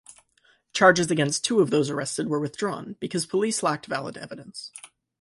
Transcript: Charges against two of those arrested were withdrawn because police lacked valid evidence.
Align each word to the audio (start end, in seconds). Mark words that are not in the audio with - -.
Charges 0.73 1.11
against 1.11 1.43
two 1.45 1.59
of 1.59 1.69
those 1.69 1.91
arrested 1.91 2.27
were 2.27 2.39
withdrawn 2.39 2.95
because 2.99 3.27
police 3.27 3.61
lacked 3.61 3.85
valid 3.85 4.17
evidence. 4.17 4.71